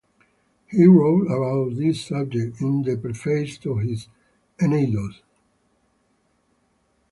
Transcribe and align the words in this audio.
He 0.65 0.87
wrote 0.87 1.27
about 1.27 1.77
this 1.77 2.03
subject 2.03 2.59
in 2.59 2.81
the 2.81 2.97
preface 2.97 3.59
to 3.59 3.77
his 3.77 4.07
"Eneydos". 4.59 5.21